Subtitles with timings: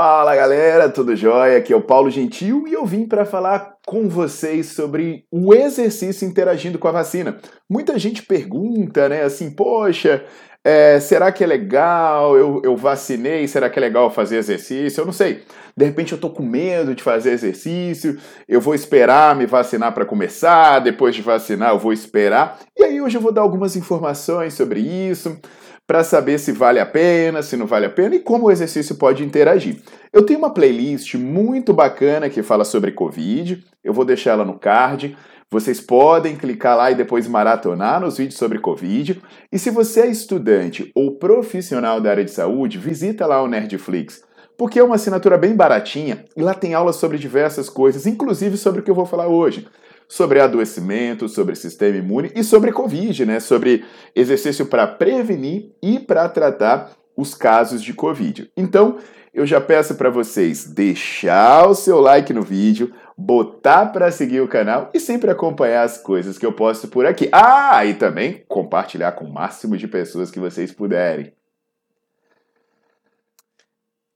[0.00, 1.58] Fala galera, tudo jóia?
[1.58, 6.24] Aqui é o Paulo Gentil e eu vim para falar com vocês sobre o exercício
[6.24, 7.36] interagindo com a vacina.
[7.68, 10.24] Muita gente pergunta, né, assim, poxa,
[10.64, 12.36] é, será que é legal?
[12.36, 15.00] Eu, eu vacinei, será que é legal fazer exercício?
[15.00, 15.42] Eu não sei.
[15.76, 20.04] De repente eu tô com medo de fazer exercício, eu vou esperar me vacinar para
[20.04, 22.58] começar, depois de vacinar eu vou esperar.
[22.76, 25.38] E aí hoje eu vou dar algumas informações sobre isso
[25.86, 28.96] para saber se vale a pena, se não vale a pena e como o exercício
[28.96, 29.80] pode interagir.
[30.12, 34.58] Eu tenho uma playlist muito bacana que fala sobre Covid, eu vou deixar ela no
[34.58, 35.16] card.
[35.50, 39.22] Vocês podem clicar lá e depois maratonar nos vídeos sobre Covid.
[39.50, 44.22] E se você é estudante ou profissional da área de saúde, visita lá o Nerdflix,
[44.58, 48.80] porque é uma assinatura bem baratinha e lá tem aulas sobre diversas coisas, inclusive sobre
[48.80, 49.66] o que eu vou falar hoje
[50.08, 53.40] sobre adoecimento, sobre sistema imune e sobre Covid, né?
[53.40, 53.84] Sobre
[54.16, 58.50] exercício para prevenir e para tratar os casos de Covid.
[58.56, 58.96] Então,
[59.34, 64.46] eu já peço para vocês deixar o seu like no vídeo, botar para seguir o
[64.46, 67.28] canal e sempre acompanhar as coisas que eu posto por aqui.
[67.32, 71.32] Ah, e também compartilhar com o máximo de pessoas que vocês puderem.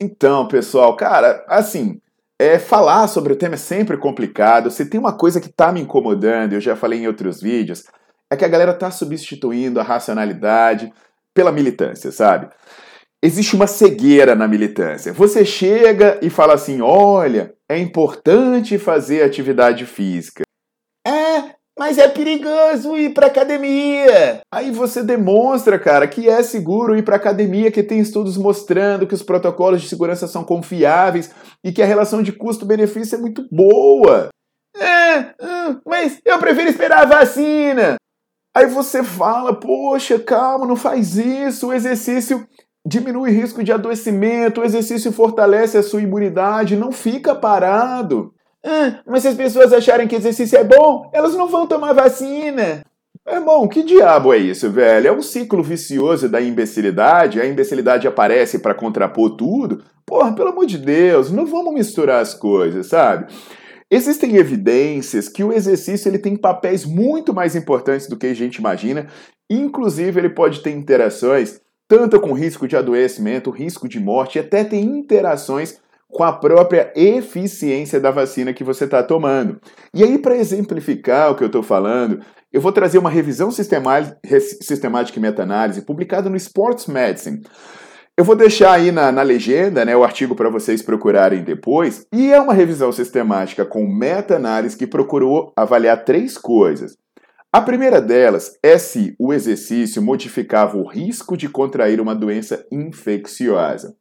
[0.00, 2.00] Então, pessoal, cara, assim,
[2.38, 4.70] é, falar sobre o tema é sempre complicado.
[4.70, 7.84] Se tem uma coisa que está me incomodando, eu já falei em outros vídeos,
[8.30, 10.92] é que a galera está substituindo a racionalidade
[11.32, 12.48] pela militância, sabe?
[13.24, 15.10] Existe uma cegueira na militância.
[15.14, 20.42] Você chega e fala assim: olha, é importante fazer atividade física.
[21.06, 24.42] É, mas é perigoso ir para academia.
[24.52, 29.14] Aí você demonstra, cara, que é seguro ir para academia, que tem estudos mostrando que
[29.14, 31.30] os protocolos de segurança são confiáveis
[31.64, 34.28] e que a relação de custo-benefício é muito boa.
[34.76, 35.34] É,
[35.86, 37.96] mas eu prefiro esperar a vacina.
[38.54, 41.68] Aí você fala, poxa, calma, não faz isso.
[41.68, 42.46] O exercício
[42.86, 48.34] diminui o risco de adoecimento, o exercício fortalece a sua imunidade, não fica parado.
[48.64, 52.82] Ah, mas se as pessoas acharem que exercício é bom, elas não vão tomar vacina.
[53.26, 55.08] É bom, que diabo é isso, velho?
[55.08, 59.82] É um ciclo vicioso da imbecilidade, a imbecilidade aparece para contrapor tudo.
[60.04, 63.32] Porra, pelo amor de Deus, não vamos misturar as coisas, sabe?
[63.90, 68.56] Existem evidências que o exercício ele tem papéis muito mais importantes do que a gente
[68.56, 69.06] imagina,
[69.48, 74.64] inclusive ele pode ter interações tanto com risco de adoecimento, risco de morte, e até
[74.64, 75.78] tem interações
[76.08, 79.60] com a própria eficiência da vacina que você está tomando.
[79.92, 82.20] E aí, para exemplificar o que eu estou falando,
[82.52, 87.42] eu vou trazer uma revisão sistemática e meta-análise publicada no Sports Medicine.
[88.16, 92.32] Eu vou deixar aí na, na legenda né, o artigo para vocês procurarem depois, e
[92.32, 96.96] é uma revisão sistemática com meta-análise que procurou avaliar três coisas.
[97.54, 103.94] A primeira delas é se o exercício modificava o risco de contrair uma doença infecciosa.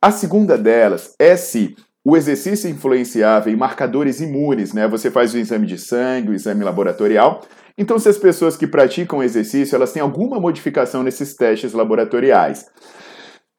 [0.00, 1.74] A segunda delas é se
[2.04, 4.86] o exercício influenciava em marcadores imunes, né?
[4.86, 7.44] Você faz o exame de sangue, o exame laboratorial.
[7.76, 12.66] Então, se as pessoas que praticam exercício, elas têm alguma modificação nesses testes laboratoriais.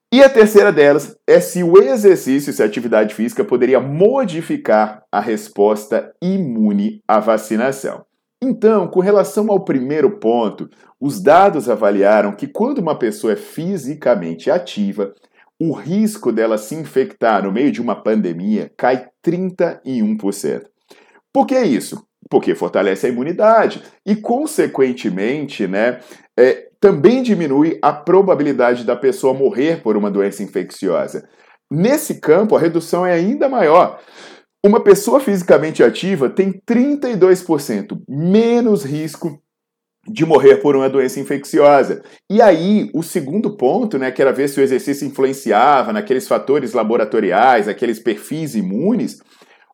[0.09, 5.19] E a terceira delas é se o exercício, se a atividade física poderia modificar a
[5.19, 8.06] resposta imune à vacinação.
[8.45, 10.69] Então, com relação ao primeiro ponto,
[10.99, 15.13] os dados avaliaram que quando uma pessoa é fisicamente ativa,
[15.57, 20.63] o risco dela se infectar no meio de uma pandemia cai 31%.
[21.31, 22.05] Por que isso?
[22.29, 26.01] Porque fortalece a imunidade e, consequentemente, né,
[26.37, 31.29] é, também diminui a probabilidade da pessoa morrer por uma doença infecciosa.
[31.71, 34.01] Nesse campo, a redução é ainda maior.
[34.65, 39.38] Uma pessoa fisicamente ativa tem 32% menos risco
[40.07, 42.01] de morrer por uma doença infecciosa.
[42.30, 46.71] E aí, o segundo ponto, né, que era ver se o exercício influenciava naqueles fatores
[46.71, 49.21] laboratoriais, aqueles perfis imunes,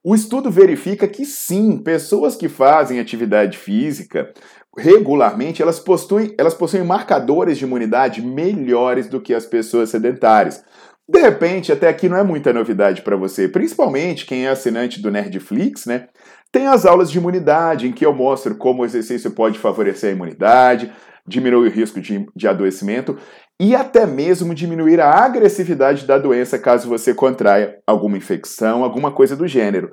[0.04, 4.34] o estudo verifica que sim, pessoas que fazem atividade física
[4.76, 10.64] regularmente, elas possuem, elas possuem marcadores de imunidade melhores do que as pessoas sedentárias.
[11.12, 15.10] De repente, até aqui não é muita novidade para você, principalmente quem é assinante do
[15.10, 16.08] Nerdflix, né?
[16.52, 20.14] Tem as aulas de imunidade, em que eu mostro como o exercício pode favorecer a
[20.14, 20.94] imunidade,
[21.28, 23.18] diminuir o risco de, de adoecimento
[23.60, 29.36] e até mesmo diminuir a agressividade da doença caso você contraia alguma infecção, alguma coisa
[29.36, 29.92] do gênero.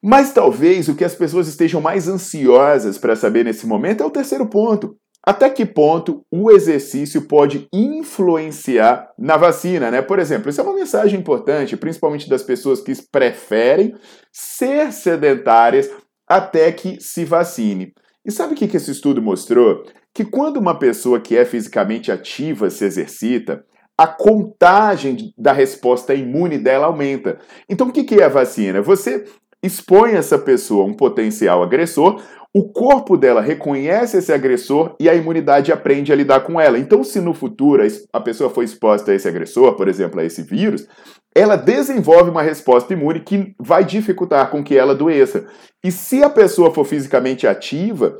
[0.00, 4.10] Mas talvez o que as pessoas estejam mais ansiosas para saber nesse momento é o
[4.10, 4.96] terceiro ponto.
[5.26, 10.00] Até que ponto o exercício pode influenciar na vacina, né?
[10.00, 13.94] Por exemplo, isso é uma mensagem importante, principalmente das pessoas que preferem
[14.32, 15.90] ser sedentárias
[16.26, 17.92] até que se vacine.
[18.24, 19.84] E sabe o que esse estudo mostrou?
[20.14, 23.64] Que quando uma pessoa que é fisicamente ativa se exercita,
[23.98, 27.38] a contagem da resposta imune dela aumenta.
[27.68, 28.80] Então, o que é a vacina?
[28.80, 29.26] Você
[29.62, 32.22] expõe essa pessoa a um potencial agressor,
[32.52, 36.78] o corpo dela reconhece esse agressor e a imunidade aprende a lidar com ela.
[36.78, 40.42] Então, se no futuro a pessoa foi exposta a esse agressor, por exemplo, a esse
[40.42, 40.88] vírus,
[41.34, 45.46] ela desenvolve uma resposta imune que vai dificultar com que ela doeça.
[45.84, 48.16] E se a pessoa for fisicamente ativa,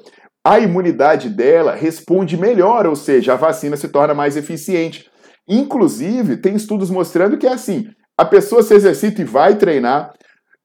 [0.47, 5.11] a imunidade dela responde melhor, ou seja, a vacina se torna mais eficiente.
[5.49, 10.13] Inclusive, tem estudos mostrando que é assim: a pessoa se exercita e vai treinar,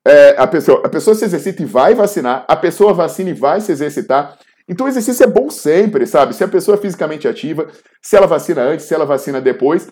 [0.06, 3.60] é, a, pessoa, a pessoa se exercita e vai vacinar, a pessoa vacina e vai
[3.60, 4.38] se exercitar.
[4.68, 6.36] Então o exercício é bom sempre, sabe?
[6.36, 7.68] Se a pessoa é fisicamente ativa,
[8.02, 9.88] se ela vacina antes, se ela vacina depois,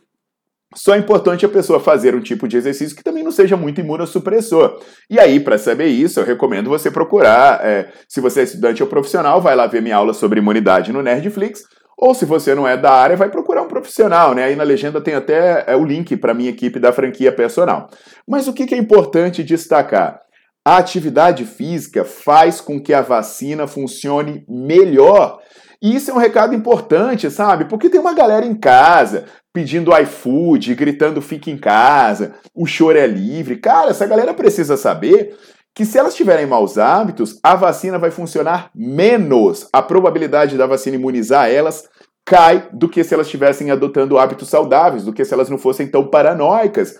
[0.75, 3.79] só é importante a pessoa fazer um tipo de exercício que também não seja muito
[3.81, 4.79] imunossupressor.
[5.09, 7.63] E aí, para saber isso, eu recomendo você procurar.
[7.63, 11.03] É, se você é estudante ou profissional, vai lá ver minha aula sobre imunidade no
[11.03, 11.63] Nerdflix.
[11.97, 14.45] Ou se você não é da área, vai procurar profissional, né?
[14.45, 17.89] Aí na legenda tem até é, o link para minha equipe da franquia personal.
[18.27, 20.19] Mas o que, que é importante destacar?
[20.65, 25.39] A atividade física faz com que a vacina funcione melhor.
[25.81, 27.65] E isso é um recado importante, sabe?
[27.65, 33.05] Porque tem uma galera em casa pedindo iFood, gritando fique em casa, o choro é
[33.05, 33.57] livre.
[33.57, 35.37] Cara, essa galera precisa saber
[35.75, 39.67] que se elas tiverem maus hábitos, a vacina vai funcionar menos.
[39.73, 41.83] A probabilidade da vacina imunizar elas
[42.25, 45.87] cai do que se elas estivessem adotando hábitos saudáveis, do que se elas não fossem
[45.87, 46.97] tão paranoicas.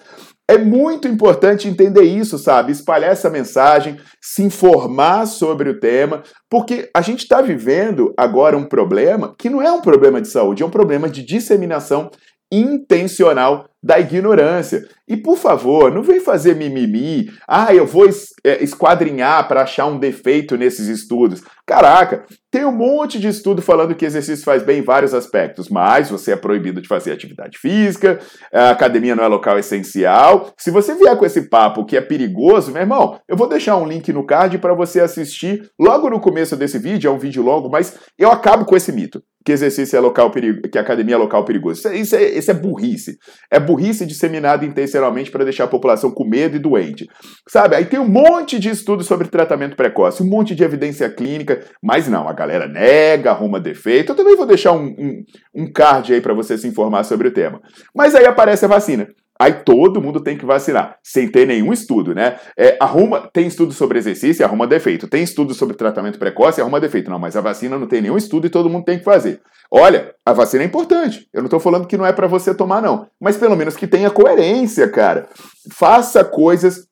[0.50, 2.74] É muito importante entender isso, sabe?
[2.74, 8.66] Espalhar essa mensagem, se informar sobre o tema, porque a gente está vivendo agora um
[8.66, 12.12] problema que não é um problema de saúde, é um problema de disseminação
[12.52, 14.88] intencional da ignorância.
[15.08, 17.32] E por favor, não vem fazer mimimi.
[17.48, 18.08] Ah, eu vou
[18.44, 21.42] é, esquadrinhar para achar um defeito nesses estudos.
[21.66, 26.12] Caraca, tem um monte de estudo falando que exercício faz bem em vários aspectos, mas
[26.12, 28.20] você é proibido de fazer atividade física,
[28.54, 30.54] a academia não é local essencial.
[30.56, 33.88] Se você vier com esse papo que é perigoso, meu irmão, eu vou deixar um
[33.88, 37.72] link no card para você assistir logo no começo desse vídeo, é um vídeo longo,
[37.72, 41.44] mas eu acabo com esse mito que exercício é local perigo, que academia é local
[41.44, 41.80] perigoso.
[41.80, 43.18] Isso, é, isso, é, isso é burrice.
[43.52, 47.08] É burrice disseminada intencionalmente para deixar a população com medo e doente.
[47.50, 47.76] Sabe?
[47.76, 52.08] Aí tem um monte de estudos sobre tratamento precoce, um monte de evidência clínica, mas
[52.08, 54.12] não, a galera nega, arruma defeito.
[54.12, 55.24] Eu também vou deixar um, um,
[55.56, 57.62] um card aí para você se informar sobre o tema.
[57.96, 59.08] Mas aí aparece a vacina.
[59.40, 62.40] Aí todo mundo tem que vacinar, sem ter nenhum estudo, né?
[62.56, 65.08] É, arruma, tem estudo sobre exercício, arruma defeito.
[65.08, 67.10] Tem estudo sobre tratamento precoce, arruma defeito.
[67.10, 69.42] Não, mas a vacina não tem nenhum estudo e todo mundo tem que fazer.
[69.72, 71.28] Olha, a vacina é importante.
[71.34, 73.08] Eu não estou falando que não é para você tomar, não.
[73.20, 75.28] Mas pelo menos que tenha coerência, cara.
[75.72, 76.88] Faça coisas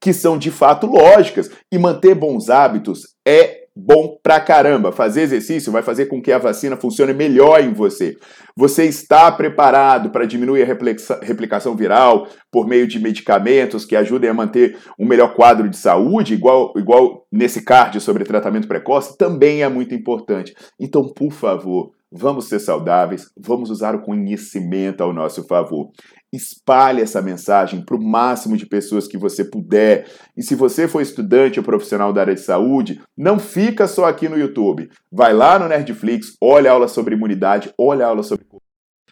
[0.00, 1.50] que são de fato lógicas.
[1.72, 4.92] E manter bons hábitos é bom pra caramba.
[4.92, 8.16] Fazer exercício vai fazer com que a vacina funcione melhor em você.
[8.56, 14.34] Você está preparado para diminuir a replicação viral por meio de medicamentos que ajudem a
[14.34, 19.68] manter um melhor quadro de saúde, igual, igual nesse card sobre tratamento precoce, também é
[19.68, 20.54] muito importante.
[20.78, 25.90] Então, por favor, Vamos ser saudáveis, vamos usar o conhecimento ao nosso favor.
[26.34, 30.06] Espalhe essa mensagem para o máximo de pessoas que você puder.
[30.36, 34.28] E se você for estudante ou profissional da área de saúde, não fica só aqui
[34.28, 34.88] no YouTube.
[35.12, 38.44] Vai lá no Nerdflix, olha a aula sobre imunidade, olha a aula sobre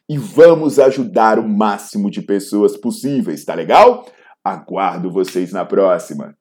[0.09, 4.07] e vamos ajudar o máximo de pessoas possíveis, tá legal?
[4.45, 6.35] Aguardo vocês na próxima.